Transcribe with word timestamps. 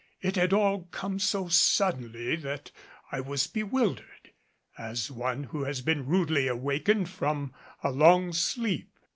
It 0.19 0.35
had 0.35 0.51
all 0.51 0.85
come 0.89 1.19
so 1.19 1.47
suddenly 1.47 2.35
that 2.37 2.71
I 3.11 3.19
was 3.21 3.45
bewildered, 3.45 4.31
as 4.75 5.11
one 5.11 5.43
who 5.43 5.65
has 5.65 5.81
been 5.81 6.07
rudely 6.07 6.47
awakened 6.47 7.07
from 7.07 7.53
a 7.83 7.91
long 7.91 8.33
sleep. 8.33 8.89